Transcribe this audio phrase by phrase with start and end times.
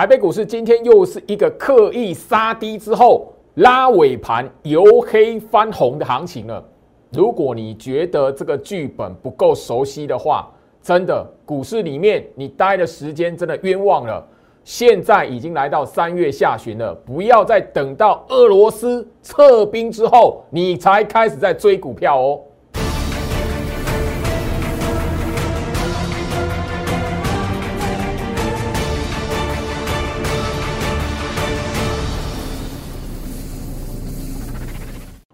[0.00, 6.64] 台北股市今天又是一个刻意杀低之后拉尾盘由黑翻红的行情了。
[7.12, 10.50] 如果你觉得这个剧本不够熟悉的话，
[10.80, 14.26] 真的股市里面你待的时间真的冤枉了。
[14.64, 22.40] 现在已经来到三月下旬了，不要再等到俄罗斯撤兵之后，你才开始在追股票哦。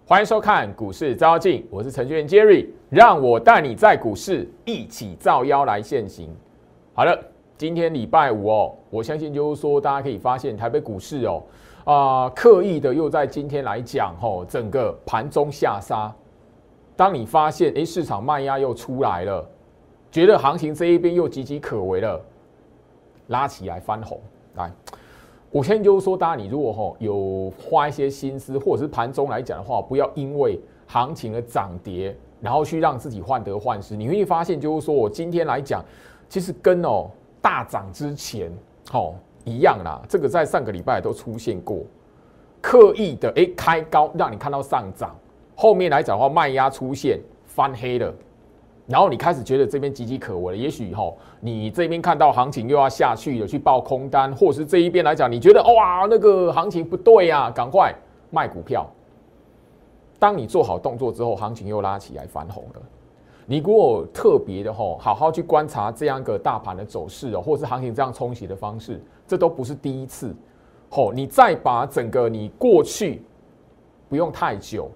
[0.09, 6.33] 欢迎收看股市招妖镜，我是程序员 Jerry，让我带你在股市一起照妖来现行。
[6.93, 7.21] 好了，
[7.57, 11.43] 今天礼拜五哦，我相信就是说，大家可以发现台北股市哦，
[11.83, 16.09] 啊，刻意的又在今天来讲吼，整个盘中下杀。
[16.95, 19.45] 当你发现哎，市场卖压又出来了，
[20.09, 22.17] 觉得行情这一边又岌岌可危了，
[23.27, 24.21] 拉起来翻红
[24.55, 24.71] 来。
[25.57, 33.95] 我先就是说，大家你如果哈有花一些心思，或者是盘中来讲的话，不要因为行情的涨跌，然后去让自己患得患失。
[33.95, 35.83] 你会发现，就是说我今天来讲，
[36.29, 37.09] 其实跟哦
[37.41, 38.51] 大涨之前
[38.93, 39.99] 哦一样啦。
[40.07, 41.79] 这个在上个礼拜都出现过，
[42.61, 45.15] 刻意的哎开高让你看到上涨，
[45.55, 48.13] 后面来讲的话卖压出现翻黑了。
[48.87, 57.93] 然后你开始觉得这边岌岌可危了，也许哈，你这边看到行情又要下去了，去报空单，或者是这一边来讲，你觉得哇，那个行情不对呀，赶快
[58.31, 58.89] 卖股票。
[60.17, 62.81] 当你做好动作之后，行情又拉起来翻红了。
[63.45, 70.33] 你如果特别的哈，好好去观察这样一个大盘的走势哦，或是行情这样冲洗的方式，这都不是第一次。
[70.89, 73.21] 吼，你再把整个你过去
[74.07, 74.89] 不用太久，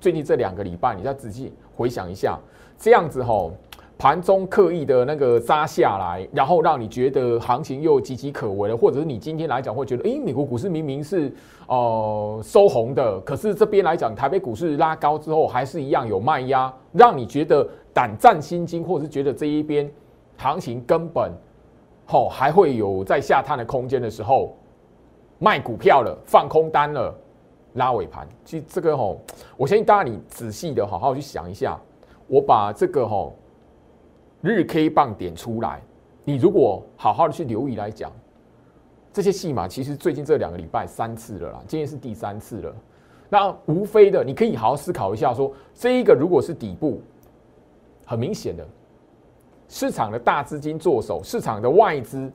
[0.00, 2.38] 最近这两个礼拜，你再仔细回想一下。
[2.78, 3.52] 这样子吼，
[3.96, 11.32] 盘中刻意的那个扎下来，然后让你觉得行情又岌岌可危了，或者是你今天来讲会觉得，诶，美国股市明明是
[11.66, 19.90] 哦收红的，可是这边来讲，台北股市拉高之后还是一样有卖压，让你觉得胆战心惊，或者是觉得这一边
[20.36, 21.32] 行情根本
[22.04, 24.54] 吼还会有在下探的空间的时候，
[25.38, 27.14] 卖股票了，放空单了，
[27.74, 29.20] 拉尾盘，其实这个吼，
[29.56, 31.80] 我相信大家你仔细的好好去想一下。
[32.34, 33.36] 我把这个吼
[34.40, 35.80] 日 K 棒点出来，
[36.24, 38.10] 你如果好好的去留意来讲，
[39.12, 42.74] 这些戏码其实最近这两个礼拜三次了啦，今天是第三次了。
[43.28, 47.00] 那无非的，你可以好好思考一下，说这一个如果是底部，
[48.04, 48.66] 很明显的
[49.68, 52.28] 市场的大资金做手，市场的外资，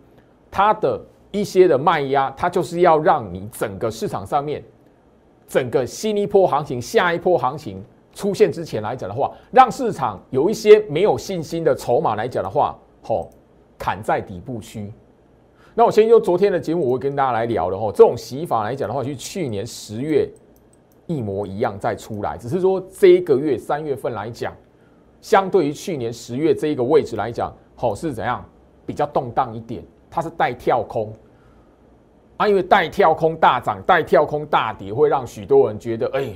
[0.50, 0.98] 它的
[1.30, 4.64] 一些的卖压，它就是要让你整个市场上面，
[5.46, 7.84] 整个新一波行情，下一波行情。
[8.14, 13.30] 出现之前来讲的话，让市场有一些没有信心的筹码来讲的话，吼，
[13.78, 14.92] 砍在底部区。
[15.76, 20.28] 那我先就昨天的节目，我会跟大家来聊的吼，这种洗法来讲的话，就去年十月
[21.06, 24.54] 一模一样再出来，只是说这一个月三月份来讲，
[25.22, 28.44] 相对于去年十月这一个位置来讲，吼是怎样
[28.86, 31.14] 比较动荡一点，它是带跳空
[32.38, 36.34] 啊，因为带跳空大涨，带跳空大跌，会让许多人觉得，哎。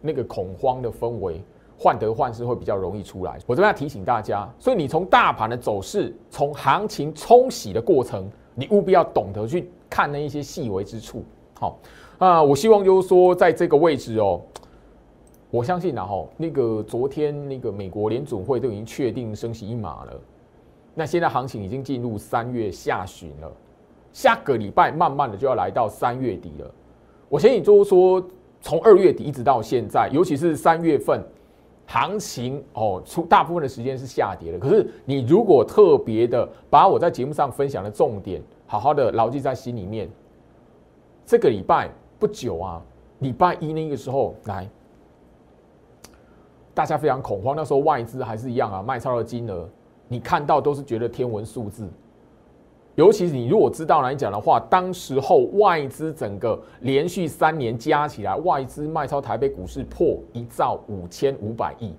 [0.00, 1.42] 那个恐慌的氛围，
[1.78, 3.38] 患得患失会比较容易出来。
[3.46, 11.24] 我这边要提醒大家，所以你从大盘的走势，从行情冲洗的过程，你务必要懂得去看那一些细微之处。
[11.54, 11.78] 好
[12.18, 14.40] 啊，我希望就是说，在这个位置哦，
[15.50, 20.20] 我相信然后那个昨天那个美国联总会都已经确定升息一码了，
[20.94, 23.52] 那现在行情已经进入三月下旬了，
[24.12, 26.70] 下个礼拜慢慢的就要来到三月底了。
[27.28, 28.20] 我相信就是说。
[28.60, 31.22] 从二月底一直到现在，尤其是三月份，
[31.86, 34.58] 行情哦，出大部分的时间是下跌的。
[34.58, 40.10] 可是你如果特别的把我在节目上分享的重点好好的牢记在心里面，
[41.24, 41.88] 这个礼拜
[42.18, 42.82] 不久啊，
[43.20, 44.68] 礼拜一那个时候来，
[46.74, 49.68] 大家非常恐慌，那时候外资还是一样啊，卖超的金额，
[50.08, 51.88] 你看到都是觉得天文数字。
[52.98, 61.94] 尤其是你如果知道来讲的话，当时候外资整个连续三年加起来，外资卖超台北股市破一兆五千五百亿，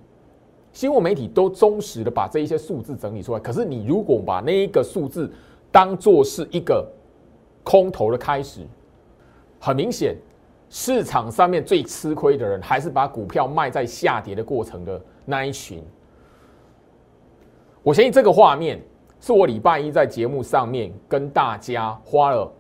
[0.74, 3.40] 新闻媒体都忠实的把这一些数字整理出来。
[3.40, 5.32] 可是你如果把那一个数字
[5.72, 6.86] 当做是一个
[7.64, 8.68] 空头的开始，
[9.58, 10.18] 很明显，
[10.70, 15.82] 市场上面最吃亏的人还是把股票卖在下跌的过程的那一群。
[17.84, 18.82] 我相信这个画面。
[19.20, 22.52] 是我礼拜一在节目上面跟大家花了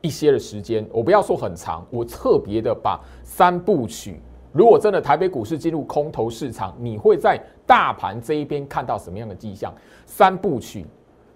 [0.00, 4.20] 一些的时间，我不要说很长，我特别的把三部曲。
[4.52, 9.72] 如果真的台北股市进入空头市场，你会在大盘这一边看到什么样的迹象？
[10.04, 10.84] 三部曲，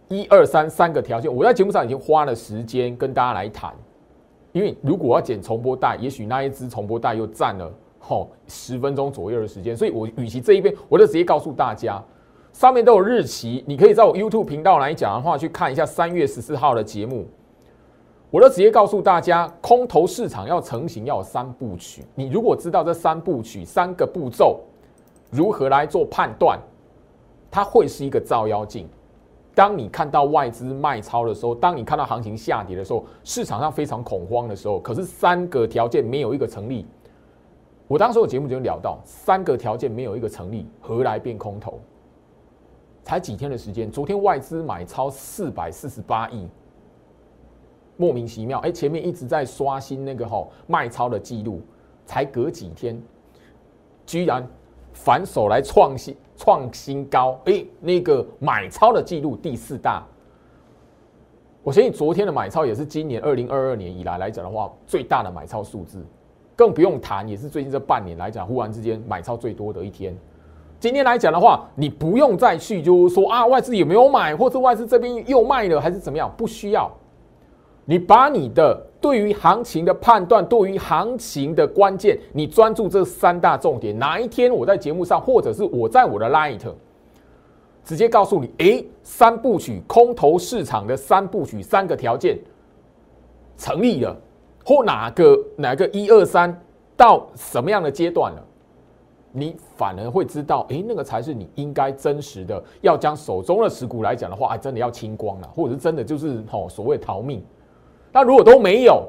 [0.08, 3.72] 一二三三个条件，我在节目上已经花了时间跟大家来谈。
[4.52, 12.02] 因为如果要剪重播带，也许那一支重播带又占了吼十分钟左右的时间，所以我与其这一边，我就直接告诉大家，
[12.56, 17.26] 上面都有日期，你可以在我 YouTube 频道来讲的话，去看一下三月十四号的节目。
[18.30, 22.02] 我都直接告诉大家，空头市场要成型要有三部曲。
[22.14, 24.58] 你如果知道这三部曲三个步骤
[25.30, 26.58] 如何来做判断，
[27.50, 28.88] 它会是一个照妖镜。
[29.54, 36.86] 当你看到外资卖超的时候，当你看到行情下跌的时候，市场上非常恐慌的时候，可是三个条件没有一个成立。
[37.86, 41.78] 我当时有节目就聊到，三个条件没有一个成立，何来变空头？
[43.06, 46.44] 才几天的时间，昨天外资买超四百四十八亿，
[47.96, 51.62] 莫名其妙，哎，前面一直在刷新那个吼卖超的记录，
[52.04, 53.00] 才隔几天，
[54.04, 54.44] 居然
[54.92, 56.16] 反手来创新。
[56.36, 60.04] 创新高，哎，那个买超的记录第四大，
[61.62, 66.04] 我相信昨天的买超也是今年二零二二年以来来讲的话最大的买超数字，
[66.54, 70.14] 更不用谈，也是最近这半年来讲忽然之间买超最多的一天。
[70.78, 76.90] 今天来讲的话，你不用再去就是说啊外资有没有买，或者外资这边又卖了还是怎么样，不需要。
[77.84, 83.96] 你把你的对于行情的判断，对于行情的关键，你专注这三大重点。
[83.98, 86.60] 哪一天我在节目上，或者是我在我的 Light，
[87.84, 92.36] 直接告诉你，诶，三部曲空头市场的三部曲三个条件
[93.56, 94.16] 成立了，
[94.64, 96.60] 或哪个哪个一二三
[96.96, 98.44] 到什么样的阶段了，
[99.32, 107.44] 你反而会知道，诶，那个才是你应该真实的，要将手中的持股来讲的话，哎，真的要清光了，或者是真的就是吼所谓逃命。
[108.12, 109.06] 那如果都没有，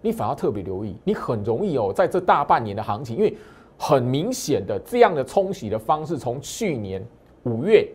[0.00, 3.36] 你反而特别留意，你很容易哦，在这大半年的行情，因为
[3.76, 7.04] 很明显的这样的冲洗的方式，从去年
[7.42, 7.88] 五月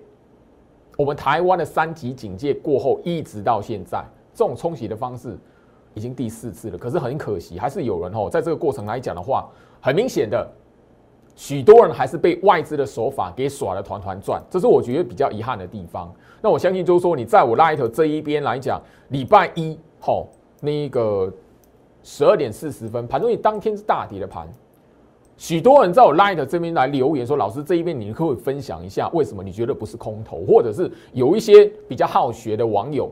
[0.97, 4.03] 我们台湾的三级警戒过后，一直到现在，
[4.33, 5.37] 这种冲洗的方式
[5.93, 6.77] 已经第四次了。
[6.77, 9.47] 可是很可惜，还是有人哦，在这个过程来讲的话，
[9.79, 10.47] 很明显的，
[11.35, 16.13] 许多人还是被外资的手法给耍了团团转，这是我觉得比较遗憾的地方。
[16.41, 19.77] 那我相信就是说，你在我 Light 这一边来讲，礼拜一。
[19.99, 20.27] 好，
[20.61, 21.31] 那个
[22.03, 24.47] 十二点四十分，盘中以当天是大跌的盘，
[25.35, 30.45] 许多人在我 Light 这边来留言说：“老师这一边你可不可以分享一下，为什么你觉得不是空头？
[30.47, 33.11] 或者是有一些比较好学的网友，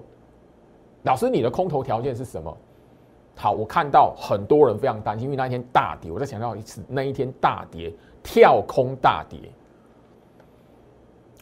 [1.01, 2.55] 老师你的空头条件是什么？”
[3.35, 7.91] 好，我看到很多人非常担心，因为那一天大跌，我再强调一次，那一天大跌，
[8.23, 9.37] 跳空大跌。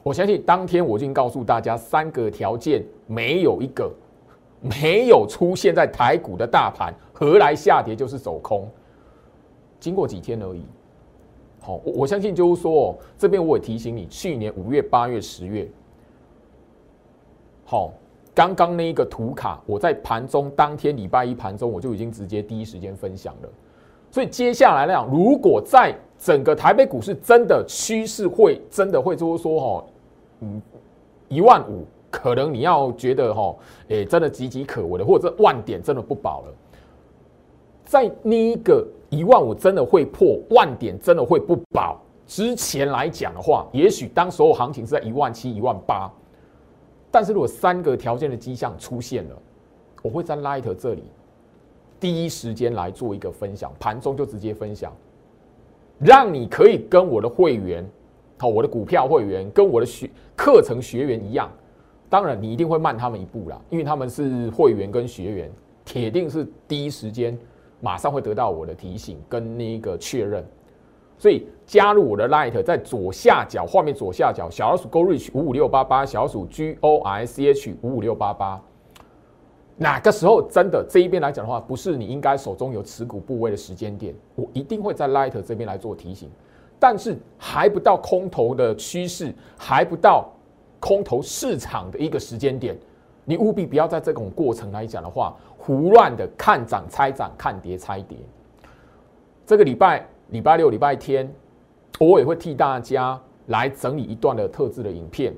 [0.03, 3.89] 我相信当天我已经告诉大家，三个条件没有一个。
[4.63, 8.69] 没有出现在台股的大盘，何来下跌就是走空？
[9.79, 10.63] 经过几天而已。
[11.61, 15.67] 好，我我相信就是说，这边我也提醒你，去年五月、八月、十月，
[17.65, 17.91] 好，
[18.35, 23.49] 刚刚那一个图卡，我在盘中当天礼拜一盘中，我就已经直接第一时间分享了。
[24.11, 29.85] 所以接下来来讲，如果在整个台北股市真的趋势会真的会就是说，哈，
[30.41, 30.61] 嗯，
[31.29, 31.85] 一万五。
[32.13, 33.55] 可能你要觉得哈，
[33.87, 36.53] 诶，真的岌岌可危了，或者万点真的不保了，
[37.85, 41.97] 在那一个一万五真的会破万点，真的会不保
[42.27, 46.11] 之前来讲的话，也许当所有行情是在一万七、一万八，
[47.09, 49.35] 但是如果三个条件的迹象出现了，
[50.01, 51.05] 我会在 Light 这里
[52.01, 54.91] 第一时间来做一个分享，盘中就直接分享，
[55.99, 57.87] 让你可以跟我的会员，
[58.39, 61.49] 好，我的股票会员跟我的学课程学员一样。
[62.09, 65.51] 当然，你一定会慢他们一步啦，因为他们是会员跟学员，
[65.85, 67.37] 铁定是第一时间
[67.79, 70.43] 马上会得到我的提醒跟那个确认。
[71.19, 78.59] 所以加入我的 Light，在左下角画面左下角小老鼠 Go Reach 五五六八八，小老鼠 G O I C H 五五六八八。
[79.81, 86.29] 哪个时候真的这一边来讲的话，不是你应该手中有持股部位的时间点，我一定会在 Light 这边来做提醒。
[86.79, 90.29] 但是还不到空头的趋势，还不到。
[90.79, 92.75] 空头市场的一个时间点，
[93.23, 98.17] 你务必不要在这种过程来讲的话，胡乱的看涨猜涨，看跌猜跌。
[99.45, 101.31] 这个礼拜礼拜六、礼拜天，
[101.99, 105.31] 我也会替大家来整理一段的特制的影片。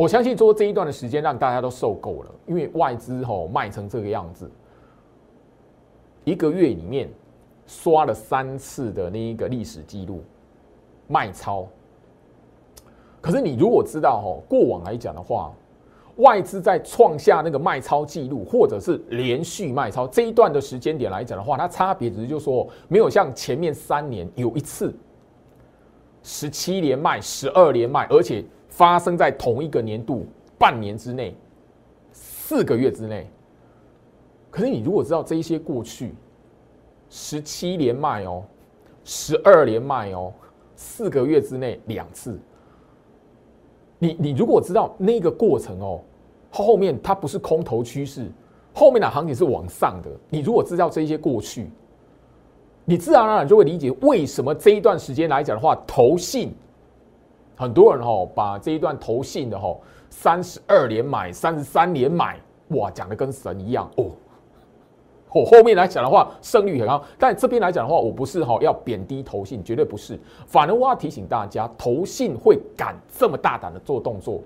[0.00, 4.50] 我相信做这一段的时间，让大家都受够了，因为外资吼卖成这个样子，
[6.24, 7.06] 一个月里面
[7.66, 10.22] 刷了三次的那一个历史记录
[11.06, 11.66] 卖超。
[13.20, 15.52] 可是你如果知道哈，过往来讲的话，
[16.16, 24.94] 外资在创下那个卖超记录，或者是连续卖超这一段的时间点来讲的话，它差别只是就说没有像前面三年有一次
[26.22, 30.24] 十七连卖、十二连卖，而且发生在同一个年度
[30.58, 31.36] 半年之内，
[32.10, 33.28] 四个月之内。
[34.50, 36.14] 可是你如果知道这一些过去
[37.08, 38.42] 十七连卖哦，
[39.04, 40.32] 十二连卖哦，
[40.74, 42.38] 四个月之内两次，
[43.98, 46.00] 你你如果知道那个过程哦，
[46.50, 48.30] 后面它不是空头趋势，
[48.74, 50.10] 后面的行情是往上的。
[50.30, 51.70] 你如果知道这些过去，
[52.84, 56.52] 你自然而然就会理解为什么这一段时间来讲的话，投信
[57.60, 59.76] 很多人哦，把这一段投信的哦，
[60.08, 64.06] 三十二连买，三十三连买，哇，讲的跟神一样哦。
[65.34, 67.02] 我后面来讲的话，胜率很高。
[67.18, 70.18] 但这边来讲的话，我不是哈要贬低投信，绝对不是。
[70.46, 74.40] 反而我要提醒大家，投信会敢这么大胆的做动作。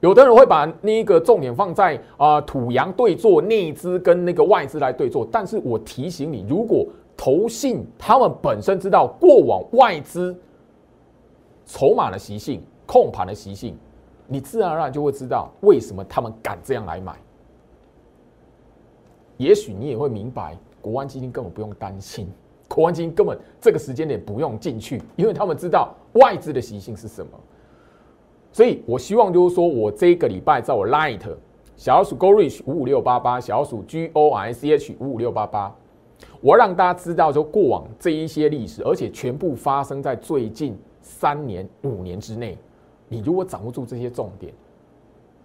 [0.00, 5.28] 有的人会把那个重点放在啊土洋对坐内资跟那个外资来对坐。
[5.30, 10.34] 但是我提醒你，如果投信他们本身知道过往外资
[11.66, 13.76] 筹码的习性、控盘的习性，
[14.26, 17.16] 你自然而然就会知道为什么他们敢这样来买。
[19.36, 22.28] 也许你也会明白，国安基金根本不用担心，
[22.68, 27.32] 国安基金根本这个时间点不用进去，因为他们知道外资的习性是什么。
[28.52, 31.20] 所以我希望就是说我这个礼拜在我 Light
[31.74, 35.74] 小老鼠 Go Reach 五五六八八，小老鼠 G O I C H 五五六八八，
[36.40, 40.78] 我让大家知道说过往这一些历史，而且全部发生在最近
[41.20, 42.58] 三年、五年之内。
[43.08, 44.52] 你如果掌握住这些重点。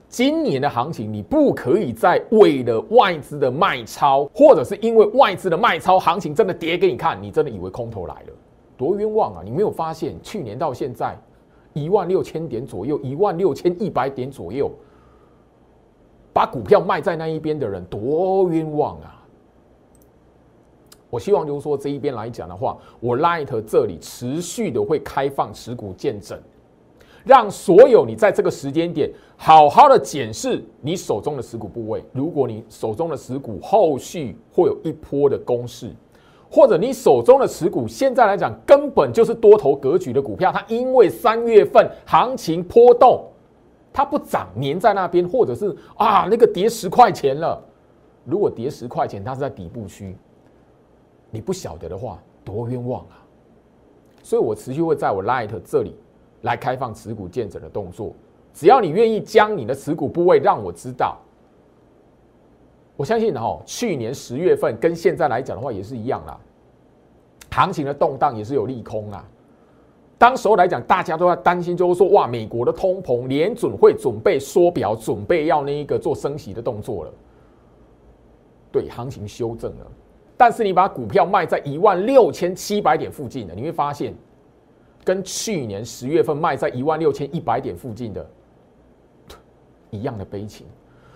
[0.07, 8.33] 今年的行情，你不可以再为了外资的卖超，或者是因为外资的卖超，行情真的跌给你看，你真的以为空头来了，
[8.75, 9.41] 多冤枉啊！
[9.45, 11.15] 你没有发现去年到现在
[11.73, 14.71] 一万六千点左右，一万六千一百点左右，
[16.33, 19.18] 把股票卖在那一边的人多冤枉啊！
[21.09, 26.39] 我希望就是说这一边来讲的话，我 Light 这里持续的会开放持股见证。
[27.25, 32.01] 让所有你在这个时间点好好的检视你手中的持股部位。
[32.13, 35.91] 如果你手中的持股后续会有一波的攻势，
[36.49, 43.25] 或者你手中的持股现在来讲根本就是多头格局的股票，它因为三月份行情波动，
[43.91, 47.61] 它不涨粘在那边，或者是啊那个跌十块钱了。
[48.23, 50.15] 如果跌十块钱，它是在底部区，
[51.31, 53.23] 你不晓得的话，多冤枉啊！
[54.23, 55.95] 所以我持续会在我 Light 这里。
[56.43, 58.13] 来开放持股见证的动作，
[58.53, 61.17] 只要你愿意将你的持股部位让我知道，
[62.95, 66.39] 我相信哈，去年十月份跟现在来讲的话也是一样啦，
[67.51, 69.27] 行情的动荡也是有利空啊。
[70.17, 77.13] 当时候来讲，大家都在担心，就是说哇，美国的通膨，联准会准备缩表，准备要那一个做升息的动作了，
[78.71, 79.91] 对，行情修正了。
[80.39, 84.15] 但是你把股票卖在一万六千七百点附近的，你会发现。
[85.01, 88.29] 跟去年十月份卖在一万六千一百点附近的
[89.89, 90.67] 一样的悲情，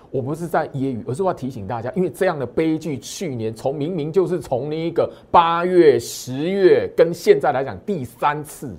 [0.09, 8.73] 我不是在揶揄，而是要提醒大家，因为这样的悲剧，去年从明明就是从那一个八月、十月，跟现在来讲第三次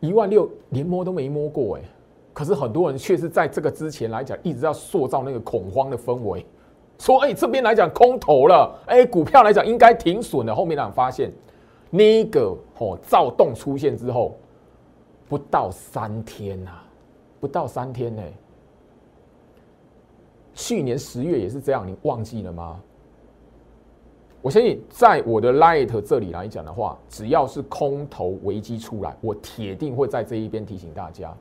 [0.00, 1.82] 一万六连摸都没摸过哎，
[2.32, 6.46] 可是很多人却是在这个之前来讲，一直要塑造那个恐慌的氛围，
[6.98, 11.30] 说哎这边来讲空头了，哎股票来讲应该停损了，后面来发现。
[11.88, 14.36] 那个哦躁动出现之后，
[15.28, 16.70] 不到三天呐，
[17.38, 18.22] 不到三天呢。
[20.52, 22.80] 去年十月也是这样，你忘记了吗？
[24.42, 31.32] 我相信在我的 Light 这里来讲的话，只要是空头危机出来，我铁定会在这一边提醒大家。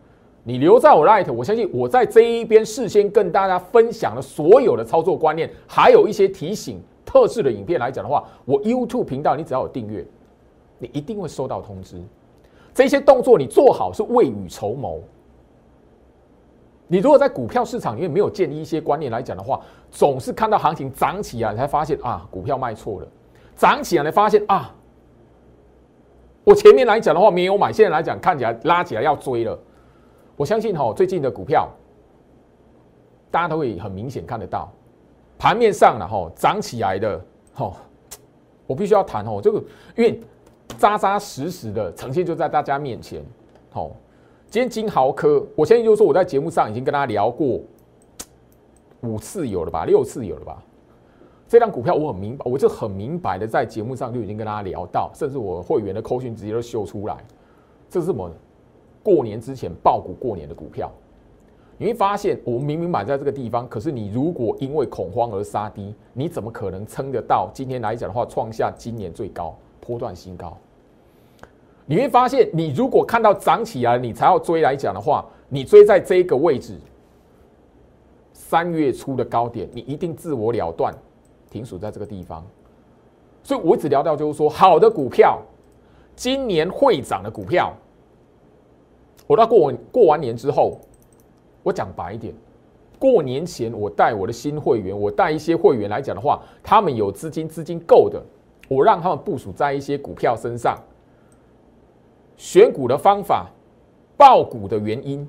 [0.47, 10.05] 你留在我 Light，我相信我在这一边事先跟大家分享了所有的操作观念，还有一些提醒特制的影片来讲的话，我 YouTube 频道你只要有订阅。
[10.77, 11.99] 你一定会收到通知，
[12.75, 14.99] 这些动作你做好是未雨绸缪。
[16.87, 19.59] 你如果在股票市场里面没有建立一些观念来讲的话，
[19.89, 23.07] 总是看到行情涨起来才发现啊，股票卖错了；
[23.55, 24.75] 涨起来才发现啊，
[26.43, 29.57] 我前面来讲的话没有买，现在来讲看起来拉起来要追了。
[30.35, 31.69] 我相信哈，最近的股票
[33.31, 34.71] 大家都会很明显看得到，
[35.37, 37.19] 盘面上了哈涨起来的
[37.53, 37.73] 哈，
[38.67, 39.63] 我必须要谈哦，这个
[39.95, 40.21] 因为。
[40.79, 43.23] 扎扎实实的呈现就在大家面前。
[43.71, 43.91] 好，
[44.49, 47.61] 今天金豪科，我相信就是说我在节目上已经跟大家聊过
[49.01, 50.61] 五次有了吧，六次有了吧。
[51.47, 57.15] 这张股票我很明白，我就很明白的在节目上就已经跟大家聊到，甚至我会员的扣讯直接都秀出来。
[57.87, 58.29] 这是什么？
[59.05, 60.91] 过年之前爆股过年的股票，
[61.77, 67.51] 你会发现我们明明买在这个地方，可是你如果因为恐慌而杀低，你怎么可能撑得到？
[67.53, 69.55] 今天来讲的话，创下今年最高。
[69.88, 70.57] 波段新高，
[71.85, 76.79] 你会发现，你如果看到涨起来，你才要追来讲的话，你追在这个位置，
[78.33, 80.91] 三月初的高点，你一定自我了断，
[81.51, 82.43] 停损在这个地方。
[83.43, 85.39] 所以我只聊到就是说，好的股票，
[86.15, 87.71] 今年会涨的股票，
[89.27, 90.79] 我到过完过完年之后，
[91.63, 92.34] 我讲白一点，
[93.00, 98.22] 过年前我带我的新会员，我带一些会员来讲的话，他们有资金，资金够的，
[98.67, 100.77] 我让他们部署在一些股票身上，
[102.38, 103.50] 选股的方法，
[104.15, 105.27] 爆股的原因，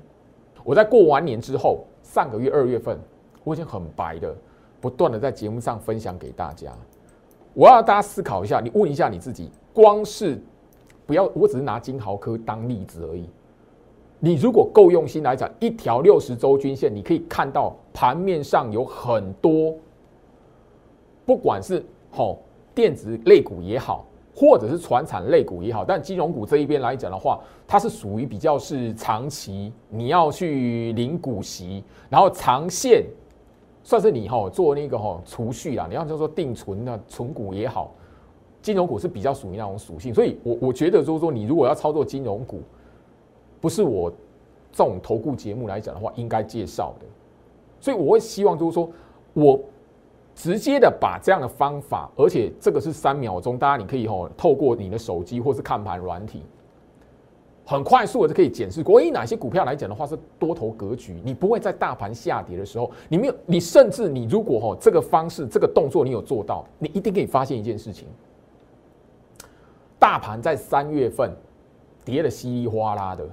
[0.63, 2.99] 我在过完年之后，上个月二月份，
[3.43, 4.35] 我已经很白的，
[4.79, 6.71] 不断的在节目上分享给大家。
[7.55, 10.39] 我要大家思考一下，你问一下你自己，光是
[11.07, 13.27] 不要，我只是拿金豪科当例子而已。
[14.19, 19.75] 你如果够用心来讲，一条六十周均线，你可以看到盘面上有很多，
[21.25, 22.37] 不管是好
[22.73, 24.05] 电子类股也好，
[24.35, 33.05] 或者是船产类股也好，但金融股这一边来讲的话，它是属于比较是长期，你要去领股息，然后长线。
[33.83, 37.93] 算是你哈做那个哈储蓄啊，你要就说定存的存股也好，
[38.61, 42.61] 金融股是比较属于那种属性，所以我我觉得就是说你如果要操作金融股，
[43.59, 44.09] 不是我
[44.71, 47.05] 这种投顾节目来讲的话，应该介绍的。
[47.79, 48.89] 所以我会希望就是说
[49.33, 49.59] 我
[50.35, 56.43] 直接的把这样的方法，而且这个是三秒钟，大家你可以哈透过你的手机或是看盘软体。
[57.69, 68.07] 很快速的就可以检视过，诶，哪些股票来讲的话是多头格局，你不会在大盘下跌的时候，你没有，你甚至你如果哈这个方式这个动作你有做到，你一定可以发现一件事情，
[69.99, 71.29] 大盘在三月份
[72.05, 73.27] 跌的稀里哗啦的，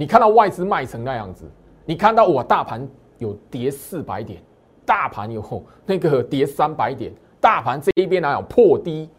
[0.00, 1.44] 你看到外资卖成那样子，
[1.84, 2.88] 你看到我大盘
[3.18, 4.42] 有跌四百点，
[4.86, 9.10] 大盘有那个跌三百点，大盘这一边来讲破低，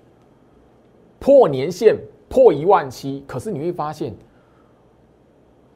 [1.20, 1.96] 破年线
[2.28, 4.12] 破一万七，可是你会发现。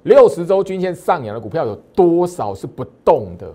[0.01, 3.53] 六十周均线上扬的股票有多少是不动的？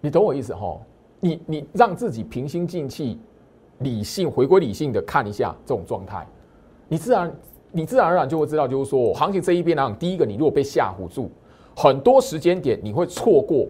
[0.00, 0.80] 你懂我意思哈？
[1.20, 3.20] 你你让自己平心静气、
[3.80, 6.26] 理性回归理性的看一下这种状态，
[6.88, 7.30] 你自然
[7.74, 11.28] 你自然而然就会知道，就是说行情这一边呢，第一个你如果被吓唬住，
[11.76, 13.66] 很多时间点你会错过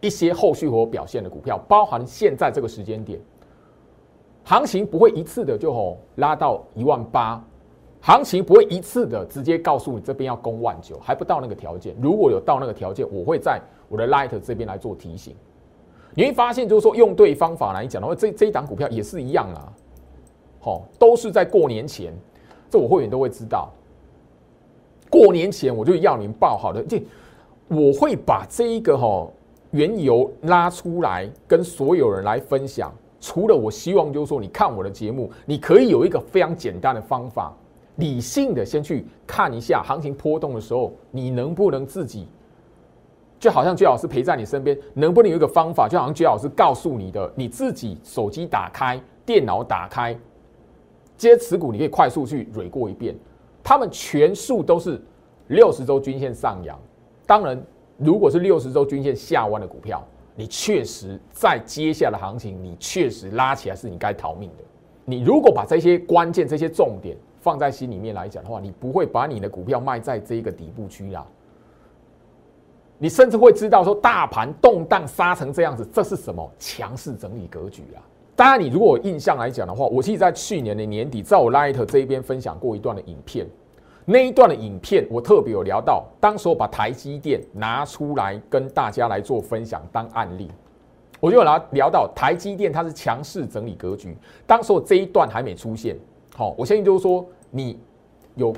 [0.00, 3.20] 一些后续和表现的股票，包含现在这个时间点，
[4.44, 7.42] 行情不会一次的就吼拉到一万八。
[8.00, 11.94] 行情不会一次的直接告诉你这边要攻万九，还不到那个条件。
[12.00, 15.34] 如果有到那个条件，我会在我的 Light 这边来做提醒。
[16.14, 19.72] 你会发现，就是说用对方法来讲的话，这这一档股票也是一样啊。
[20.60, 22.12] 好，都是在过年前，
[22.70, 23.68] 这我会员都会知道。
[25.08, 27.02] 过年前我就要你们报好的，这
[27.68, 29.28] 我会把这一个哈
[29.70, 32.92] 缘由拉出来跟所有人来分享。
[33.20, 37.52] 除了我希望就是说，你看我的节目，你可以有一个非常简单的方法。
[37.96, 42.28] 理性的先去看一下行情波动的时候，你能不能自己，
[43.40, 50.14] 就好像最老师陪在你身边，能不能有一个方法，就好像最老师告诉你的，你自己手机打开，电脑打开，
[51.16, 53.14] 这些持股你可以快速去蕊过一遍，
[53.62, 55.00] 他们全数都是
[55.48, 56.78] 六十周均线上扬。
[57.26, 57.60] 当然，
[57.96, 64.64] 如果是六十周均线下弯的股票，你确实在接下来的行情，你确实拉起来是你该逃命的。
[65.04, 67.16] 你如果把这些关键、这些重点。
[67.38, 71.24] 放在心里面来讲的话，你不会把你的股票卖在这个底部区啦。
[72.98, 78.02] 你甚至会知道说，大盘动荡杀成这样子，这是什么强势整理格局啊？
[78.36, 83.46] 当然，你如果有印象来讲的话，我其实在去年的年底，在我 Light 这一边分享过一段的影片。
[84.04, 90.48] 那一段的影片，我特别有聊到，当时我把台积电拿出来跟大家来做分享当案例，
[91.18, 94.16] 我就聊聊到台积电它是强势整理格局。
[94.46, 95.96] 当时我这一段还没出现，
[96.36, 97.26] 好，我相信就是说。
[97.48, 97.78] 你
[98.34, 98.52] 有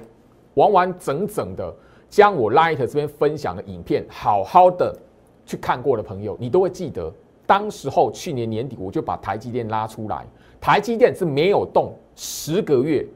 [0.54, 1.72] 完完整整的
[2.08, 4.96] 将我 Light 这边分享的影片好好的
[5.44, 7.12] 去看过的朋友，你都会记得，
[7.48, 10.26] 当时候去年年底我就把台积电拉出来，
[10.60, 13.06] 台积电是没有动十个月，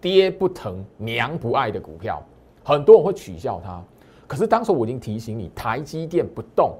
[0.00, 2.24] 跌不疼娘不爱的股票，
[2.64, 3.78] 很多人会取笑它，
[4.26, 6.78] 可是当时我已经提醒你，台积电不动，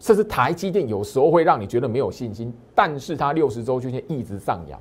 [0.00, 4.80] 甚至台积电有时候会让你觉得没有信心，但是它六十周均线一直上扬。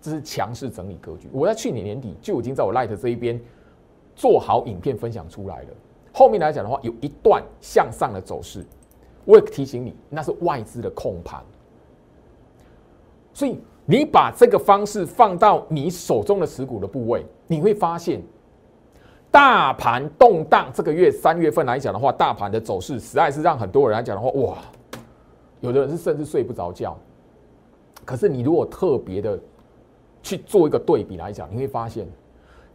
[0.00, 1.28] 这是强势整理格局。
[1.30, 3.38] 我在去年年底就已经在我 Light 这一边
[4.16, 5.68] 做好影片分享出来了。
[6.14, 8.64] 后面来讲的话，有一段向上的走势，
[9.30, 11.40] 我也提醒你，那是外资的控盘。
[13.32, 18.20] 所以你把这个方式放到你手中的持股的部位，你会发现，
[19.30, 20.70] 大盘动荡。
[20.74, 24.58] 这个月三月份来讲的话，大盘的走势实在是让很多人来讲的话，哇，
[25.60, 26.98] 有的人是甚至睡不着觉。
[28.04, 29.38] 可是你如果特别的。
[30.22, 32.06] 去做一个对比来讲，你会发现，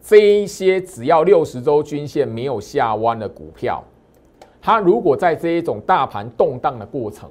[0.02, 3.84] 这一些只要六十周均线没有下弯的股票，
[4.66, 7.30] 它如果在这一种大盘动荡的过程，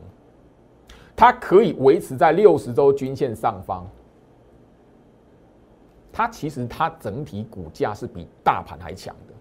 [1.17, 3.85] 它可以维持在六十周均线上方，
[6.13, 9.35] 它其实它整体股价是比大盘还强的。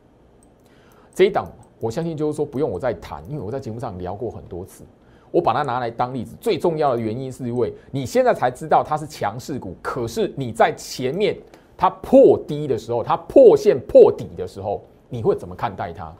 [1.14, 1.46] 这一档
[1.80, 4.84] 我相信就是说不用我再谈，因为我在节目上聊过很多次。
[5.30, 11.38] 我把它拿来当例子，最重要的原因是因为你现在才知道它是强势股，可是你在前面
[11.78, 16.12] 它破低的时候，它破线破底的时候，你会怎么看待它？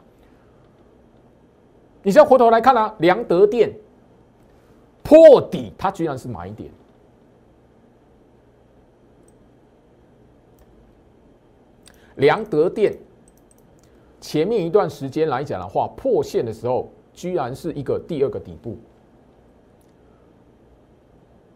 [2.04, 3.74] 你现在回头来看啊，良德店
[5.02, 6.70] 破底，它居然是买点。
[12.16, 12.96] 良德店
[14.20, 18.76] 前面一段时间来讲的话，破线的时候，居然是一个第二个底部。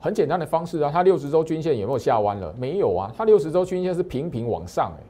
[0.01, 2.55] 很简单的方式啊，它六十周均线有没有下弯了？
[2.59, 5.03] 没有啊，它六十周均线是平平往上哎。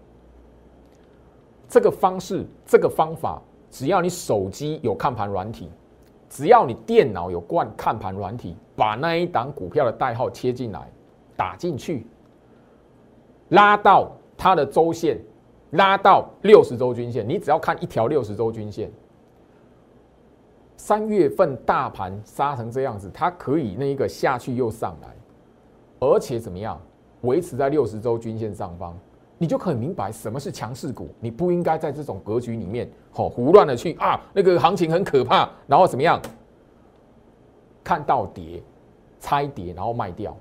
[1.69, 5.71] 这个方式，这个方法，只要你手机有看盘软体，
[6.29, 10.91] 只要你电脑有灌看盘软体，把那一档股票的代号切进来，
[11.37, 12.07] 打进去，
[13.51, 15.19] 拉到它的周线，
[15.73, 18.91] 拉到六十周均线，你只要看一条六十周均线。
[20.77, 25.09] 三月份大盘杀成这样子，它可以那一个下去又上来，
[25.99, 26.81] 而且怎么样
[27.23, 28.97] 维持在六十周均线上方，
[29.39, 31.09] 你就可以明白什么是强势股。
[31.21, 36.21] 你不应该在这种格局里面，吼胡乱的去啊，那个行情很可怕，然后怎么样
[37.83, 38.63] 看到跌
[39.19, 40.37] 猜跌，然后卖掉。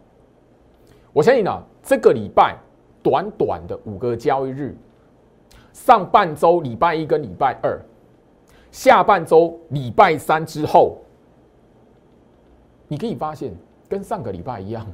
[1.14, 2.58] 我相信呢，这个礼拜
[3.02, 4.76] 短短的五个交易日，
[5.72, 7.80] 上半周礼拜一跟礼拜二。
[8.70, 10.98] 下半周礼拜三之后，
[12.88, 13.52] 你可以发现
[13.88, 14.86] 跟上个礼拜一样，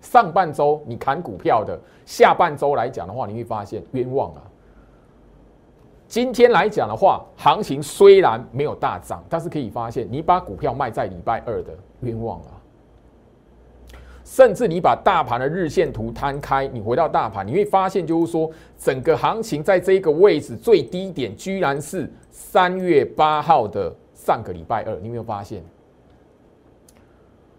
[0.00, 4.42] 上半周你砍股票的，下半周来讲的话，你会发现冤枉啊。
[6.06, 12.56] 今天来讲的话，行情虽然没有大涨，但是可以发现你把股票卖在礼拜二的冤枉啊。
[14.24, 22.10] 甚至你把大盘的日线图摊开，你回到大盘，你会发现就是说，整个行情在这个位置最低点，居然是。
[22.30, 25.60] 三月八号的上个礼拜二，你有没有发现？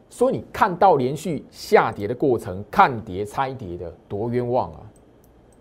[0.09, 4.81] 所以你看到连续下跌的过程，看跌猜跌的多冤枉啊！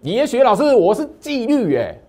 [0.00, 2.00] 你也许老师，我是纪律耶。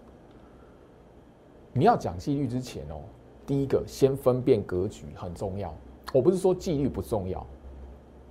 [1.73, 3.01] 你要讲纪律之前哦，
[3.45, 5.73] 第一个先分辨格局很重要。
[6.13, 7.45] 我不是说纪律不重要，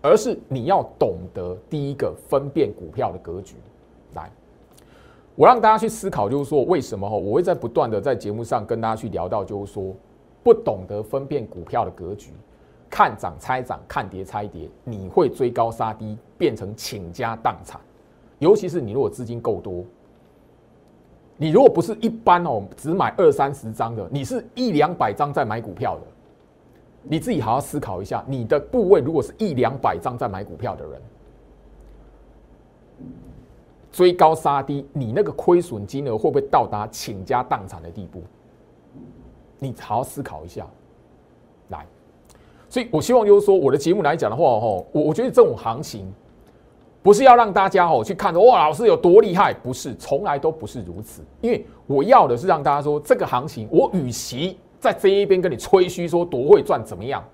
[0.03, 3.55] 而是你要懂得第一个分辨股票的格局
[4.15, 4.31] 来。
[5.37, 9.95] 我让大家去思考，就是说为什么，我会在不断的在节目上跟大家去聊到，就是说
[10.43, 12.33] 不懂得分辨股票的格局，
[12.91, 17.81] 看涨猜涨，看跌猜跌，你会追高杀低，变成倾家荡产。
[18.39, 19.85] 尤其是你如果资金够多，
[21.37, 26.03] 你如果不是一般哦，只买二三十张的，你是一两百张在买股票的，
[27.03, 31.03] 你自己好好思考一下，你的部位如果是一两百张在买股票的人。
[33.91, 38.23] 追高杀低，你那个亏损金额会不会到达倾家荡产的地步？
[39.59, 40.65] 你好好思考一下。
[42.69, 46.07] 所以我希望就是说，我的节目来讲的话，哈，我我觉得这种行情
[47.03, 51.23] 不是要让大家哦去看哇，老师有多厉害，不是，从来都不是如此。
[51.41, 57.25] 因为我要的是让大家说，这个行情，我与其在这一边跟你吹嘘说多会赚怎么样。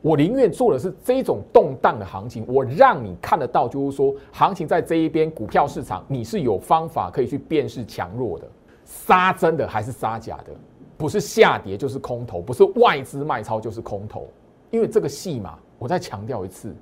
[0.00, 8.46] 我宁愿做的是这种动荡的行情，我让你看得到，就是说行情在这一边，股票市场你是有方法可以去辨识强弱的，
[8.84, 10.52] 杀真的还是杀假的，
[10.96, 14.28] 不是下跌就是空头，不是外资卖超就是空头，
[14.70, 16.74] 因为这个戏码，我再强调一次，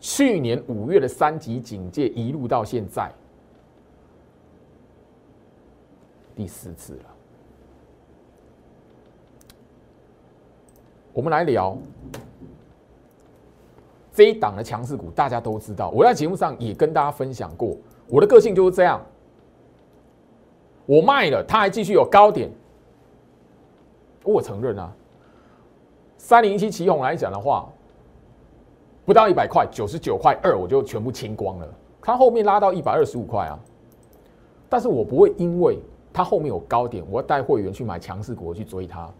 [0.00, 3.10] 去年五月的三级警戒一路到现在
[6.34, 7.04] 第四次了，
[11.12, 11.76] 我们来聊。
[14.16, 15.90] 这一档的强势股，大家都知道。
[15.90, 17.76] 我在节目上也跟大家分享过，
[18.06, 19.04] 我的个性就是这样。
[20.86, 22.48] 我卖了，它还继续有高点，
[24.24, 24.92] 我承认啊。
[26.18, 27.68] 三零一七旗宏来讲的话，
[29.04, 31.68] 不到一百块，九十九块二，我就全部清光了。
[32.00, 33.58] 它后面拉到一百二十五块啊，
[34.68, 35.78] 但是我不会因为
[36.12, 39.10] 它后面有高点，我要带会员去买强势股去追它。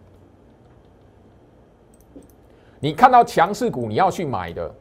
[2.80, 4.74] 你看到强势股，你要去买的。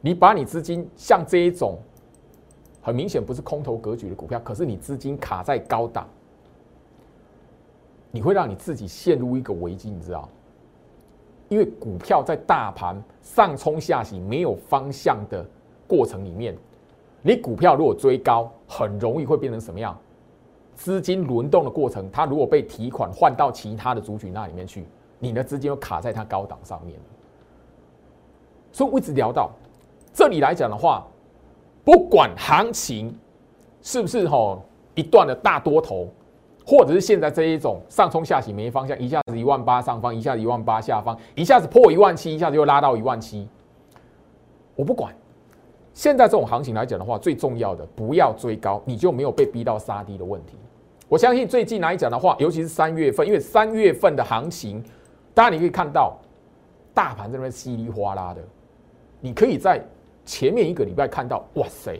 [0.00, 1.78] 你把你资金像这一种
[2.80, 6.08] 很明显不是空头格局的股票，可是你资金卡在高档，
[8.10, 10.28] 你会让你自己陷入一个危机，你知道？
[11.48, 15.46] 因为股票在大盘上冲下洗没有方向的
[15.86, 16.56] 过程里面，
[17.22, 19.96] 你股票如果追高，很容易会变成什么样？
[20.74, 24.84] 资金轮动的过程，它如果被提款换到其他的族群那里面去，
[25.18, 26.98] 你的资金又卡在它高档上面
[28.72, 29.50] 所以我一直聊到
[30.12, 31.06] 这里来讲的话，
[31.84, 33.16] 不管行情
[33.80, 34.62] 是不是吼
[34.94, 36.08] 一段的大多头，
[36.66, 43.48] 或者是现在这一种上冲下洗没方向，一下子一万八上方，一下子一万八下方，一下子破一万七，一下子又拉到一万七，
[44.74, 45.14] 我不管。
[45.94, 50.56] 现在这种行情来讲的话，最重要的不要追高，你就没有被逼到杀低的问题。
[51.08, 54.84] 我相信最近来讲的话，尤其是三月份，因为三月份的行情，
[55.32, 56.18] 当然你可以看到
[56.92, 58.42] 大盘这边稀里哗啦的，
[59.20, 59.80] 你可以在
[60.24, 61.98] 前面一个礼拜看到，哇塞，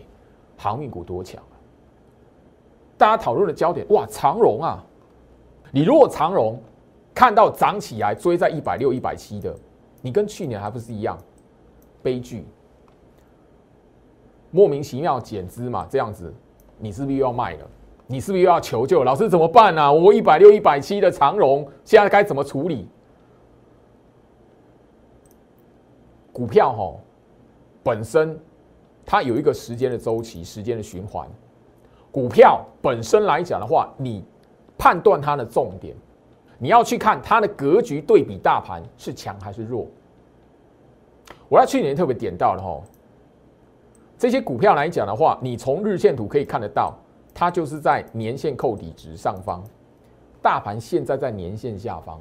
[0.59, 1.41] 航运股多强！
[2.99, 4.83] 大家讨论的焦点，哇，长荣啊，
[5.71, 6.59] 你如果长荣
[7.15, 9.55] 看到涨起来追在一百六、一百七的，
[10.01, 11.19] 你跟去年还不是一样，
[12.03, 12.47] 悲剧。
[14.51, 16.33] 莫名其妙减资嘛，这样子，
[16.79, 17.67] 你是不是又要卖了？
[18.07, 19.05] 你是不是又要求救？
[19.05, 19.93] 老师怎么办呢？
[19.93, 22.89] 我一百六、一百七的长荣，现在该怎么处理？
[26.33, 26.95] 股票哈，
[27.83, 28.39] 本身
[29.05, 31.29] 它有一个时间的周期、时间的循环。
[32.17, 34.25] 股票本身来讲的话，你
[34.79, 35.95] 判断它的重点，
[36.57, 39.87] 你要去看它的格局对比大盘是强还是弱。
[41.47, 42.83] 我在去年特别点到了哈。
[44.17, 46.95] 这些股票来讲的话，你从日线图可以看得到，
[47.35, 49.63] 它就是在年线扣底值上方，
[50.41, 52.19] 大盘现在在年线下方。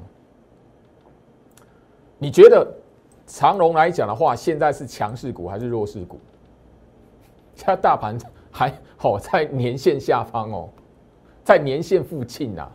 [2.18, 2.70] 你觉得
[3.26, 6.20] 长荣来讲的话，现在是强势股还是弱势股？
[7.54, 8.18] 现 在大盘
[8.56, 10.66] 还好在年线下方哦，
[11.44, 12.66] 在年线附近啊。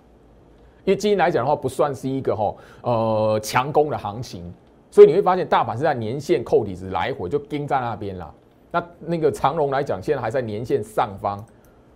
[0.83, 4.53] 因为今天来讲的话，不算是一个哈呃强攻的行情，
[4.91, 8.31] 所以你会发现大盘是在年线扣底子来回就盯在那边了。
[8.71, 11.43] 那那个长龙来讲，现在还在年线上方，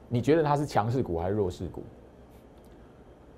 [0.10, 1.84] 你觉得它是强势股还是弱势股？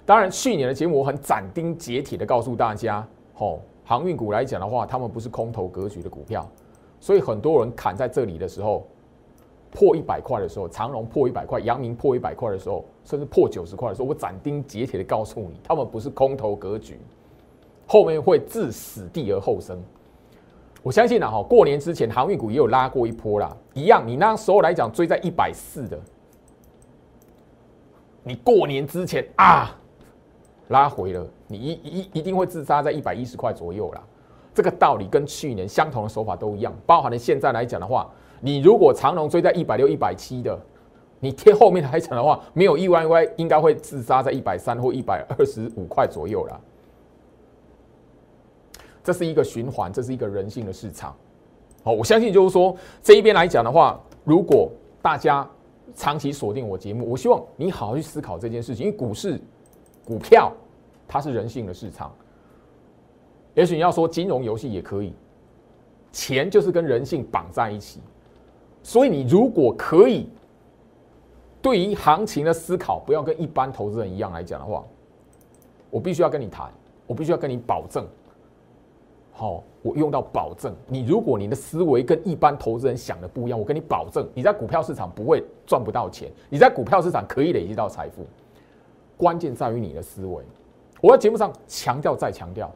[0.05, 6.49] 当然，去年的节目我很斩钉截铁的告诉大家，吼，航运股来讲的话，他们不是空头格局的股票，
[7.01, 8.87] 所以很多人砍在这里的时候，
[9.71, 16.99] 破一百块的时候，长荣破一百块，阳明破一百块的时候，甚至破九十块的时候，我斩钉截铁的告诉你，他们不是空头格局，
[17.85, 19.77] 后面会置死地而后生。
[20.83, 24.07] 我相信啊，哈，过年之前航运股也有拉过一波啦，一样。
[24.07, 25.99] 你那时候来讲追在一百四的，
[28.23, 29.77] 你过年之前啊
[30.69, 34.03] 拉回了，你一一一定会自杀在一百一十块左右啦。
[34.53, 40.59] 这个道理跟去年相同的手法都一样，包含了现在来讲的话，你如果长龙追在一百六、一百七的，
[41.19, 46.61] 你贴后面来讲的话，没有意外，外应该会自杀在一百三或一百二十五块左右了。
[49.03, 51.15] 这是一个循环，这是一个人性的市场。
[51.83, 54.69] 好，我相信就是说这一边来讲的话，如果
[55.01, 55.49] 大家
[55.95, 58.85] 长期锁定我节目，我希望你好好去思考这件事情。
[58.85, 59.39] 因为股市、
[60.05, 60.51] 股票
[61.07, 62.13] 它是人性的市场。
[63.55, 65.13] 也许你要说金融游戏也可以，
[66.11, 68.01] 钱就是跟人性绑在一起。
[68.87, 70.29] 所以你如果可以
[71.61, 74.81] 对于行情的思考，不要跟一般投资人一样来讲的话，
[75.89, 76.71] 我必须要跟你谈，
[77.05, 78.07] 我必须要跟你保证。
[79.33, 80.73] 好，我用到保证。
[80.87, 88.25] 你如果你的思维跟一般投资人想的不一样，我跟你保证，你在股票市场不会赚不到钱，你在股票市场可以累积到财富。
[89.17, 90.41] 关键在于你的思维。
[91.01, 92.71] 我在节目上强调再强调，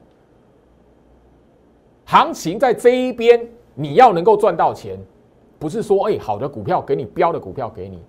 [2.04, 5.00] 行情在这一边，你要能够赚到钱，
[5.62, 8.02] 不是说哎好的股票给你标的股票给你，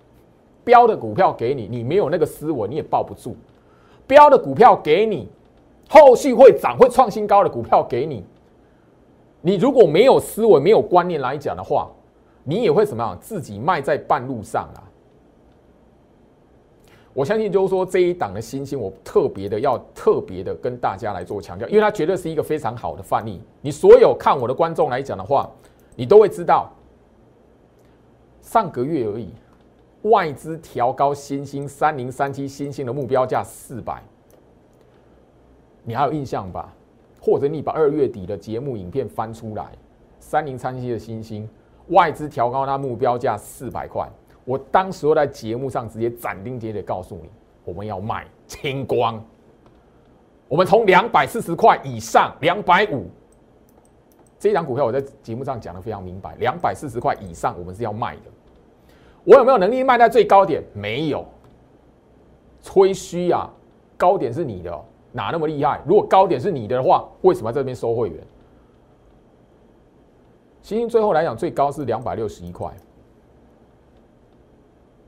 [0.65, 3.37] 标的股票给你，你没有那个思维你也抱不住。
[4.07, 5.29] 标的股票给你，
[5.87, 8.25] 后续会涨会创新高的股票给你。
[9.43, 11.91] 你如果没有思维、没有观念来讲的话，
[12.43, 13.19] 你也会怎么样？
[13.21, 14.81] 自己卖在半路上啊！
[17.13, 23.43] 我相信就是说这一档的新星，我特别的要特别的跟大家来做强调，因为它绝对是一个非常好的范例。
[23.61, 25.47] 你所有看我的观众来讲的话，
[25.95, 26.73] 你都会知道，
[28.43, 29.33] 上个月而已，
[30.03, 34.03] 外资调高新星三零三七新星的目标价四百，
[35.85, 36.75] 你还有印象吧？
[37.21, 39.71] 或者你把二月底的节目影片翻出来，
[40.19, 41.49] 三零三七的新星
[41.89, 44.09] 外资调高它目标价四百块，
[44.45, 47.31] 我当时候在节目上直接斩钉截铁告诉你，
[47.65, 49.25] 我们要卖清光，
[50.49, 53.07] 我们从两百四十块以上，两百五，
[54.37, 58.23] 这一张股票我在节目上讲的非常明白，两百四十块以上我们是要卖的，
[59.25, 60.63] 我有没有能力卖在最高点？
[60.75, 61.25] 没有，
[62.63, 63.49] 吹嘘啊，
[63.97, 64.85] 高点是你的。
[65.13, 65.81] 哪那么厉害？
[65.87, 68.19] 如果高点是你的话，为什么在这边收会员？
[70.63, 72.73] 星星最后来讲，最高是两百六十一块，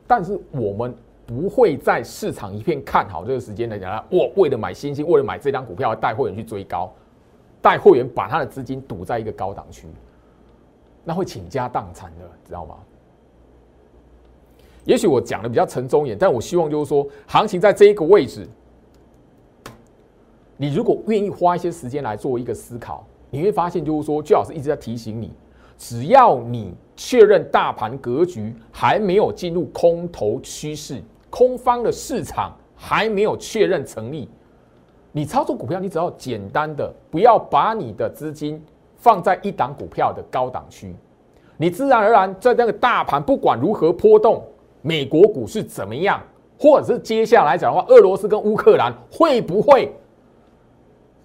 [0.07, 6.92] 但是我们不会在市场一片看好这个时间来讲，我为了买星星，为了买这张股票，带会员去追高，
[7.62, 9.88] 带会员把他的资金堵在一个高档区，
[11.03, 12.77] 那会倾家荡产的，知道吗？
[14.84, 18.46] 也许我讲的比较沉重一点，但我希望就是说，行情在这一个位置，
[20.56, 25.32] 你如果愿意花一些时间来做一个思考，你会发现就是说，最老师一直在提醒你，
[25.76, 31.02] 只要你确认大盘格局还没有进入空头趋势。
[31.30, 34.28] 空方的市场还没有确认成立，
[35.10, 38.64] 你操作股票，你只要简单的不要把你的资金
[38.96, 40.94] 放在一档股票的高档区，
[41.56, 44.44] 你自然而然在那个大盘不管如何波动，
[44.86, 46.20] 美国股市怎么样，
[46.58, 49.90] 或者是接下来讲的话，俄罗斯跟乌克兰会不会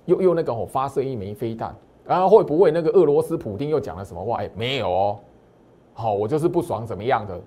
[0.06, 0.66] 又又那个哦。
[0.66, 4.38] 发射一枚飞弹，然后会不会那个俄罗斯普京又讲了什么话？
[4.38, 5.20] 哎，没有哦，
[5.94, 7.38] 好，我就是不爽怎么样的。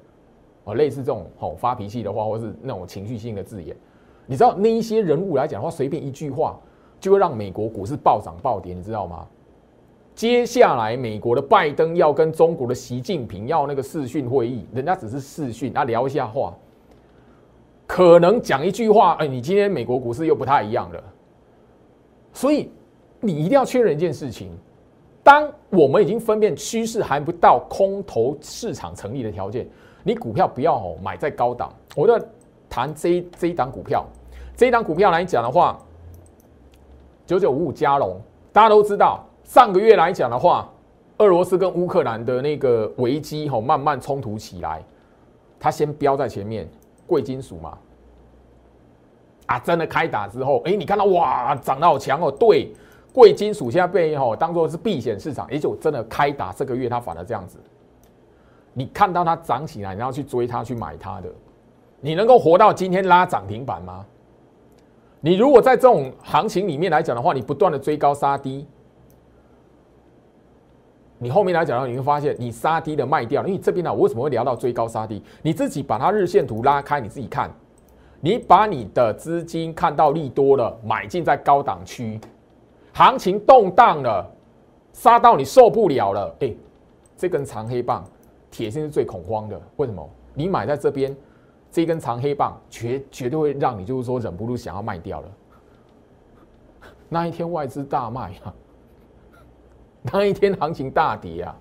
[0.65, 2.13] 哦，类似这种吼发脾气的。
[2.13, 3.43] 话，或是那种情绪性的。
[3.43, 3.75] 字眼，
[4.27, 5.65] 你知道那一些人物来讲的。
[5.65, 6.61] 话，随便一句话
[7.01, 9.27] 就会让美国股市暴涨暴跌，你知道吗？
[10.15, 16.55] 接下来美国的拜登要跟中国的习近平要那个视讯会议，人家只是视讯，啊聊一下话，
[17.87, 21.03] 可能讲一句话，哎，你今天美国股市又不太一样了。
[22.33, 22.71] 所以
[23.21, 24.51] 你一定要确认一件事情：
[25.23, 29.67] 当我们已经分辨趋势还不到空头市场成立的条件。
[30.05, 32.21] 你股票不要哦买在高档，我在
[32.69, 34.05] 谈这这一档股票，
[34.57, 35.79] 这一档股票来讲的话，
[37.25, 38.21] 九九五五加龙，
[38.53, 40.69] 大家都知道，上个月来讲的话，
[41.19, 44.83] 俄罗斯跟乌克兰的那个危机吼慢慢冲突起来，
[45.61, 46.69] 它先标在前面，
[47.07, 47.77] 贵金属嘛，
[49.47, 52.73] 啊，真的开打之后，哎，你看到哇，涨得好强哦，对，
[53.13, 57.59] 贵金属现在被吼当做是避险市场，也就真的开打，这个月它反而这样子。
[58.73, 61.29] 你看到它涨起来，然后去追它去买它的，
[62.01, 64.07] 你能够活到今天拉涨停板吗？
[65.21, 68.67] 你如果在这种行情里面来讲的话，你不断的追高杀低，
[71.23, 73.47] 你后面来讲的话，你会发现你杀低的卖掉。
[73.47, 75.23] 因为这边呢，我为什么会聊到追高杀低？
[75.41, 77.49] 你自己把它日线图拉开，你自己看，
[78.21, 82.21] 你把你的资金看到利多了，买进在高档区，
[82.93, 84.29] 行情动荡了，
[84.93, 86.53] 杀到你受不了了，哎，
[87.17, 88.05] 这根长黑棒。
[88.51, 90.07] 铁线是最恐慌的，为什么？
[90.35, 91.17] 你买在这边，
[91.71, 95.29] 这根长黑棒绝绝对会让你就是说忍不住想要卖掉了。
[97.09, 98.53] 那一天外资大卖啊，
[100.03, 101.57] 那一天行情大跌啊。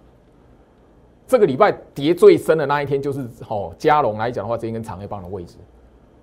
[1.28, 5.56] 这个礼拜跌最深的那一天就是哦，加龙来讲的话，这一根长黑棒的位置，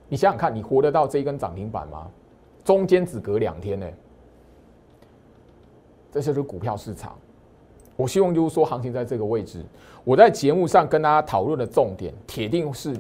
[0.07, 2.07] 你想想看，你活得到这一根涨停板吗？
[2.62, 3.87] 中间只隔两天呢，
[6.12, 7.16] 这就是股票市场。
[7.96, 9.64] 我希望就是说，行情在这个位置，
[10.04, 12.94] 我在节目上跟大家讨论的重点，铁定是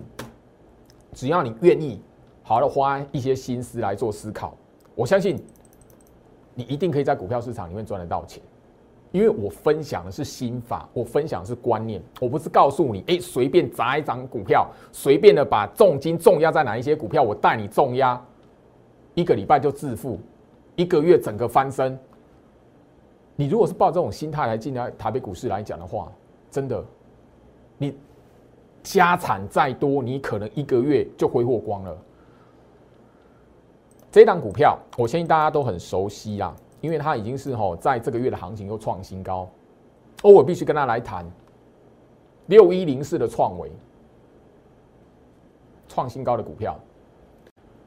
[1.12, 2.00] 只要你愿意，
[2.42, 4.54] 好的花一些心思来做思考，
[4.94, 5.38] 我相信
[6.54, 8.42] 你一定可以在股票市场里面赚得到钱。
[9.10, 18.22] 因为我分享的是心法，我分享的是观念，我不是告诉你，哎，随便砸一张股票，随便的把重金重压在哪一些股票，我带你重压，
[19.14, 20.20] 一个礼拜就致富，
[20.76, 21.98] 一个月整个翻身。
[23.34, 26.12] 你如果是抱这种心态来进来台北股市来讲的话，
[26.50, 26.84] 真的，
[27.78, 27.96] 你
[28.82, 31.96] 家产再多，你可能一个月就挥霍光了。
[34.10, 39.48] 这档股票，我相信大家都很熟悉啦，因为它已经是吼在这个月的行情又创新高。
[40.22, 41.24] 哦，我必须跟他来谈
[42.46, 43.70] 六一零四的创维
[45.88, 46.78] 创新高的股票。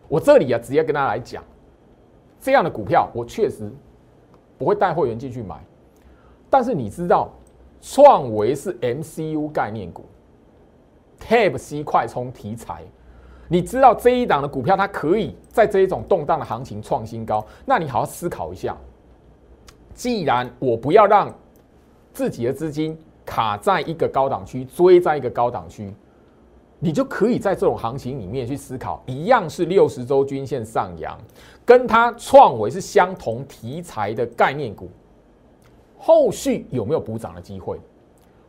[0.07, 1.43] 我这里啊，直接跟他来讲，
[2.39, 3.71] 这样的股票，我确实。
[4.57, 5.59] 不会带会员进去买，
[6.47, 7.31] 但是你知道，
[7.81, 10.05] 创维是 MCU 概念股
[11.19, 12.83] ，Type C 快充题材，
[13.51, 18.77] 你知道这一档的股票它可以在这一种动荡的行情创新高，那你好好思考一下，
[19.93, 21.29] 既然我不要让
[22.13, 25.93] 自己的资金卡在一个高档区，追在一个高档区，
[26.79, 31.19] 你就可以在这种行情里面去思考，一样是六十周均线上扬。
[31.65, 34.89] 跟它创维是相同题材的概念股，
[35.97, 37.77] 后续有没有补涨的机会？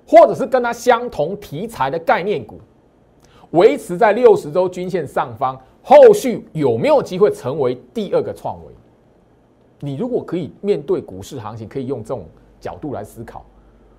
[0.06, 2.60] 或者是跟它相同题材的概念股，
[3.52, 8.72] 维持在六十周均线上方，后续有没有机会成为第二个创维？
[9.80, 12.26] 你如果可以面对股市行情，可以用这种
[12.60, 13.44] 角度来思考，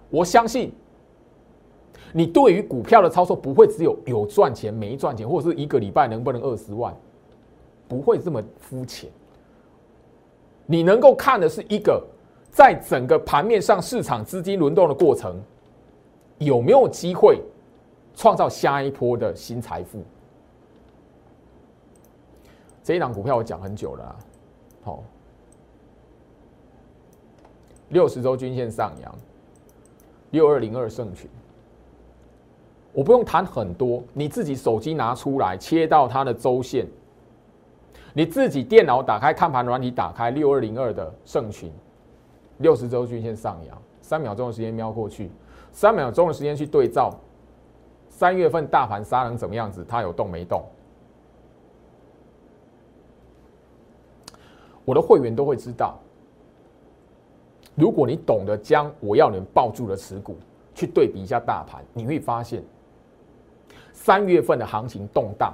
[0.09, 0.71] 我相信
[2.11, 6.95] 你对于股票的操作不会只有有赚钱没赚钱，或者是一个礼拜能不能二十万。
[7.85, 9.09] 不会这么肤浅。
[10.65, 12.01] 你能够看的是一个，
[12.49, 15.35] 在整个盘面上市场资金轮动的过程，
[16.39, 17.39] 有没有机会
[18.15, 20.03] 创造下一波的新财富？
[22.83, 24.15] 这一档股票我讲很久了，
[24.83, 25.01] 好，
[27.89, 29.15] 六十周均线上扬，
[30.31, 31.29] 六二零二盛群，
[32.91, 36.85] 我不用谈很多，你自己手机拿出来切到它的周线，
[38.13, 41.71] 你自己电脑打开看盘软体打开六二零二的盛群，
[42.57, 45.31] 六十周均线上扬，三秒钟的时间瞄过去，
[45.71, 47.17] 三秒钟的时间去对照。
[48.23, 49.83] 三月份大盘杀成怎么样子？
[49.85, 50.63] 它有动没动？
[54.85, 55.99] 我的会员都会知道。
[57.75, 60.37] 如果你懂得将我要你们抱住的持股
[60.73, 62.63] 去对比一下大盘，你会发现
[63.91, 65.53] 三月份的行情动荡，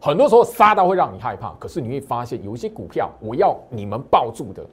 [0.00, 1.56] 很多时候杀到会让你害怕。
[1.58, 4.64] 可是你会发现有一些股票，我要你们抱住的，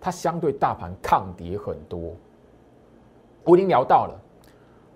[0.00, 2.14] 它相对大盘抗跌很多。
[3.42, 4.22] 我已经聊到了。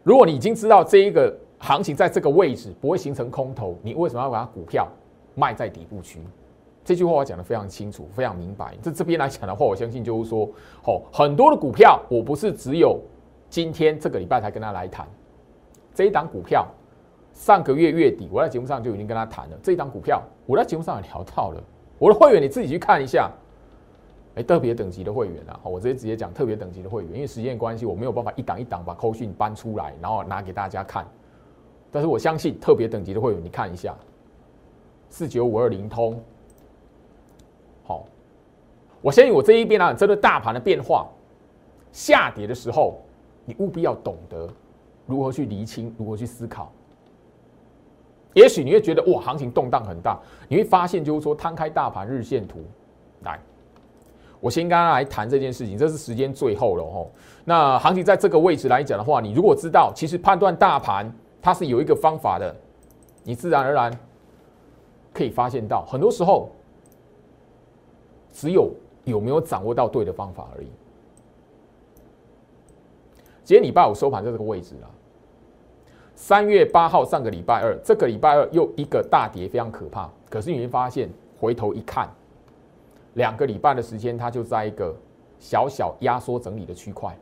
[0.02, 4.88] 如果你已经知道这一个行情在这个位置不会形成空头，你为什么要把它股票
[5.34, 6.20] 卖在底部区？
[6.82, 8.74] 这句话我讲的非常清楚，非常明白。
[8.82, 10.48] 这这边来讲的话，我相信就是说，
[10.86, 12.98] 哦，很多的股票我不是只有
[13.50, 15.06] 今天这个礼拜才跟他来谈。
[15.94, 16.66] 这一档股票
[17.34, 19.58] 上个月月底我在节目上就已经跟他谈了。
[19.62, 21.62] 这一档股票我在节目上也聊到了，
[21.98, 23.30] 我的会员你自己去看一下。
[24.36, 31.04] 哎，特别等级的会员啊，我直接直接讲特别等级的会员，因为时间关系，我没有办法一档一档把扣讯搬出来，然后拿给大家看。
[31.90, 33.92] 但是我相信特别等级的会员，你看一下，
[35.08, 36.22] 四九五二零通，
[37.82, 38.04] 好，
[39.02, 41.08] 我相信我这一边呢，针对大盘的变化，
[41.90, 43.00] 下跌的时候，
[43.44, 44.48] 你务必要懂得
[45.06, 46.70] 如何去厘清，如何去思考。
[48.32, 50.16] 也许你会觉得哇，行情动荡很大，
[50.46, 52.60] 你会发现就是说，摊开大盘日线图
[53.24, 53.40] 来。
[54.40, 57.10] 我先跟大家来谈这件事情，这是时间最后了吼。
[57.44, 61.12] 那行情在这个位置来讲的话，你如果知道，其实判断大盘
[61.42, 62.54] 它是有一个方法的，
[63.22, 63.92] 你自然而然
[65.12, 66.48] 可以发现到，很多时候
[68.32, 68.72] 只有
[69.04, 70.68] 有没有掌握到对的方法而已。
[73.44, 74.90] 今天礼拜五收盘在这个位置了，
[76.14, 80.08] 三月八号上个礼拜二，这个礼拜二又一个大跌，非常可怕。
[80.30, 82.08] 可是你会发现，回头一看。
[83.14, 84.94] 两个礼拜的时间，它就在一个
[85.38, 87.16] 小小压缩整理的区块。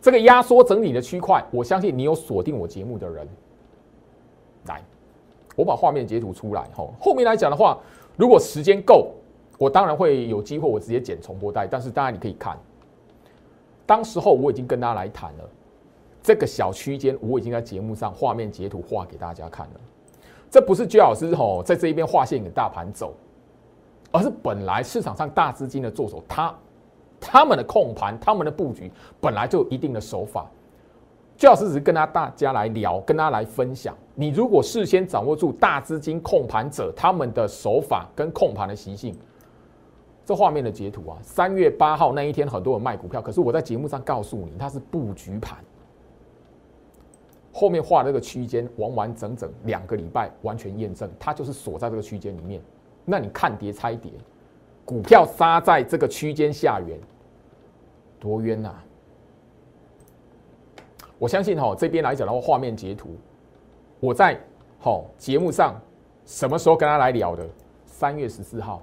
[0.00, 3.28] 这个压缩整理的区块，我相信你有锁定我节目的人，
[4.66, 4.82] 来，
[5.54, 6.66] 我把画面截图出来。
[6.74, 7.78] 吼，后面来讲的话，
[8.16, 9.12] 如果时间够，
[9.58, 11.66] 我当然会有机会，我直接剪重播带。
[11.66, 12.58] 但是当然你可以看，
[13.84, 15.44] 当时候我已经跟大家来谈了，
[16.22, 19.80] 这个小区间我已经在节目上画面截图画给大家看了。
[20.50, 23.12] 这不是居老师吼在这一边画线给大盘走。
[24.12, 26.54] 而是本来市场上大资金的做手，他
[27.20, 28.90] 他们的控盘、他们的布局
[29.20, 30.50] 本来就有一定的手法。
[31.36, 33.96] 最好是只是跟他大家来聊，跟他来分享。
[34.14, 39.16] 你如果事先掌握住大资金控盘者他们的手法跟控盘的习性，
[40.22, 45.56] 这画面的截图啊，三月八号那一天很多人卖股票，可是我在节目上告诉你，它是布局盘。
[47.52, 52.60] 后面画这个区间，完完整整两个礼拜，完全验证，它就是锁在这个区间里面。
[53.04, 54.10] 那你看跌猜跌，
[54.84, 56.98] 股票杀在这个区间下缘，
[58.18, 58.70] 多冤呐！
[61.18, 63.16] 我相信哈这边来讲的话，画面截图，
[63.98, 64.38] 我在
[64.78, 65.78] 好节目上
[66.24, 67.46] 什么时候跟他来聊的？
[67.84, 68.82] 三月十四号。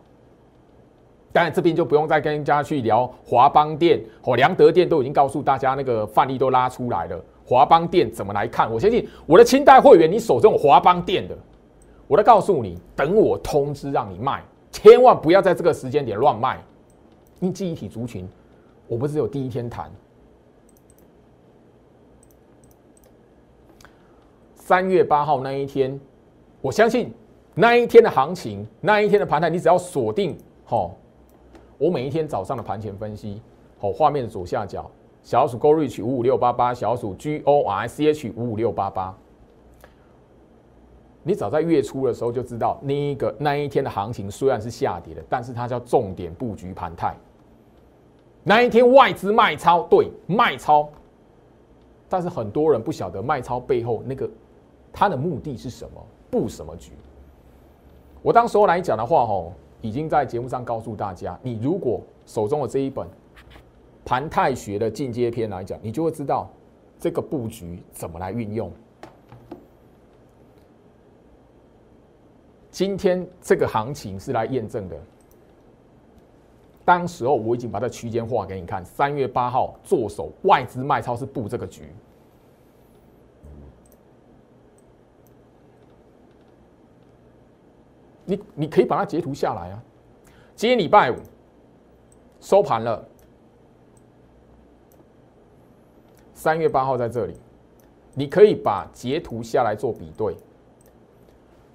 [1.33, 7.23] 当然这边就不用再跟人家去聊华邦店或良德店，都已经告诉大家那个范例都拉出来了。
[7.45, 8.71] 华邦店怎么来看？
[8.71, 11.37] 我相信我的清代会员，你手中有华邦店的。
[12.07, 14.41] 我在告诉你，等我通知让你卖，
[14.71, 16.63] 千万不要在这个时间点乱卖。
[17.39, 18.27] 因记忆体族群，
[18.87, 19.91] 我不是有第一天谈。
[24.55, 25.99] 三月八号那一天，
[26.61, 27.13] 我相信
[27.53, 30.95] 那一天的行情，那一天的盘态，你只要锁定好，
[31.77, 33.41] 我每一天早上的盘前分析，
[33.77, 34.89] 好，画面的左下角，
[35.23, 39.17] 小鼠 Go Reach 五五六八八，小鼠 G O R C H 五五六八八。
[41.27, 47.13] 你早在月初的时候就知道，那一个那一天的行情虽然是下跌的，但是它叫重点布局盘态。
[48.45, 50.87] 那一天外资卖超，对卖超，
[52.07, 54.29] 但是很多人不晓得卖超背后那个
[54.93, 56.01] 它的目的是什么，
[56.31, 56.93] 布什么局。
[58.21, 59.51] 我当时候来讲的话，吼，
[59.81, 63.05] 已经在节目上告诉大家，你如果手中的这一本
[64.05, 66.49] 盘态学的进阶篇来讲，你就会知道
[66.97, 68.71] 这个布局怎么来运用。
[72.77, 74.95] 今天这个行情是来验证的。
[76.85, 81.91] 当时候我已经把这区间画给你看，三月八号做手外资卖超是布这个局。
[88.25, 89.83] 你你可以把它截图下来啊。
[90.55, 91.15] 今天礼拜五
[92.39, 93.03] 收盘了，
[96.35, 97.33] 三月八号在这里，
[98.13, 100.37] 你可以把截图下来做比对。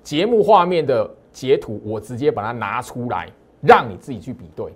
[0.03, 3.31] 节目画面的截图，我直接把它拿出来，
[3.61, 4.73] 让你自己去比对。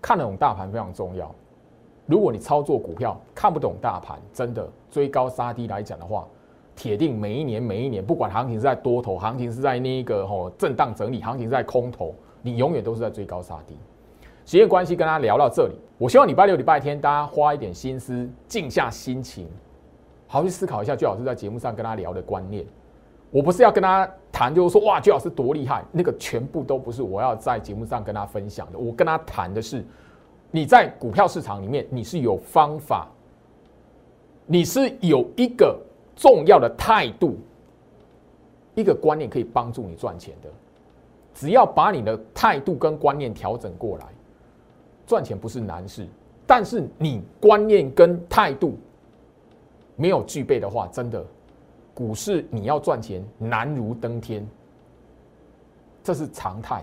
[0.00, 1.34] 看得懂大盘非常重要。
[2.06, 6.28] 如果你操作股票看不懂大盘，真的追高杀低来讲的话，
[6.76, 13.74] 铁定每一年每一年，不管行情是在多头，行情是在那个吼震荡整理，行情是在空头，你永远都是在追高杀低。
[14.44, 15.74] 时间关系，跟大家聊到这里。
[15.96, 19.48] 我希望礼拜六、礼拜天大家花一点心思，静下心情，
[20.26, 22.66] 好好去思考一下，最好是在节目上跟他聊的观念。
[23.34, 28.78] 我不是要跟他谈，就是说哇，最好是多厉害，那个全部都不是我要在节目上跟他分享的。
[28.78, 29.84] 我跟他谈的是。
[30.52, 33.08] 你在股票市场里面，你是有方法，
[34.46, 35.76] 你是有一个
[36.14, 37.36] 重要的态度，
[38.76, 40.48] 一个观念可以帮助你赚钱的。
[41.34, 44.06] 只要把你的态度跟观念调整过来，
[45.08, 46.06] 赚钱不是难事。
[46.46, 48.78] 但是你观念跟态度
[49.96, 51.26] 没有具备的话，真的
[51.94, 54.44] 股市你要赚钱难如登天，
[56.02, 56.82] 这是常态，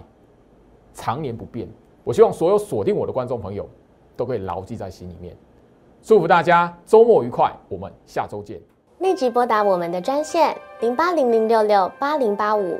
[0.93, 1.67] 常年不变。
[2.03, 3.67] 我希望所有锁定我的观众朋友
[4.15, 5.35] 都可以牢记在心里面。
[6.01, 8.59] 祝福大家周末愉快，我们下周见。
[8.99, 12.79] 立即拨打我们的专线零八零零六六八零八五